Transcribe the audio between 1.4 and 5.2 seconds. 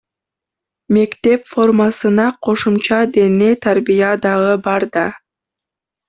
формасына кошумча дене тарбия дагы бар да.